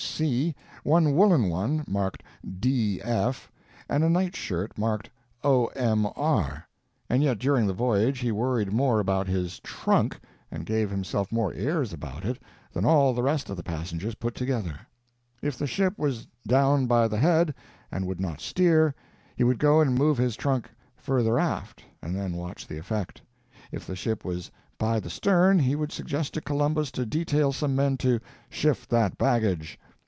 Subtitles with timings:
[0.23, 0.29] W.
[0.29, 2.21] C.," one woolen one marked
[2.59, 3.01] "D.
[3.01, 3.51] F.,"
[3.89, 5.09] and a night shirt marked
[5.43, 5.65] "O.
[5.75, 6.07] M.
[6.15, 6.67] R."
[7.09, 10.19] And yet during the voyage he worried more about his "trunk,"
[10.51, 12.37] and gave himself more airs about it,
[12.71, 14.79] than all the rest of the passengers put together.
[15.41, 17.55] If the ship was "down by the head,"
[17.91, 18.93] and would not steer,
[19.35, 23.19] he would go and move his "trunk" further aft, and then watch the effect.
[23.71, 27.75] If the ship was "by the stern," he would suggest to Columbus to detail some
[27.75, 28.19] men to
[28.51, 29.79] "shift that baggage."